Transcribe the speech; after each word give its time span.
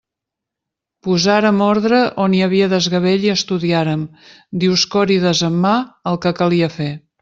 Posàrem 1.07 1.61
ordre 1.65 1.99
on 2.25 2.37
hi 2.37 2.41
havia 2.47 2.71
desgavell 2.73 3.29
i 3.29 3.33
estudiàrem, 3.37 4.09
Dioscòrides 4.67 5.49
en 5.53 5.65
mà, 5.69 5.79
el 6.15 6.23
que 6.27 6.39
calia 6.43 6.77
fer. 6.83 6.95